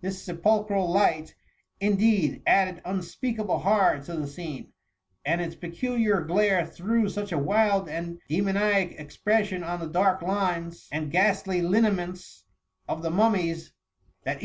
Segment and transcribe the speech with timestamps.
[0.00, 1.34] This sepulchral light,
[1.80, 4.72] in deed, added unspeakable horror to the scene,
[5.22, 10.88] and its peculiar glare threw such a wild and demoniac expression on the dark lines
[10.90, 12.44] and ghastly lineaments
[12.88, 13.74] of the mummies,
[14.22, 14.44] that evea S14 THE